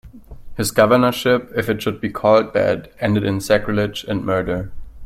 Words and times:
His 0.57 0.71
governorship, 0.71 1.51
if 1.55 1.69
it 1.69 1.79
should 1.83 2.01
be 2.01 2.09
called 2.09 2.55
that, 2.55 2.91
ended 2.99 3.23
in 3.23 3.39
sacrilege 3.39 4.03
and 4.07 4.25
murder. 4.25 4.71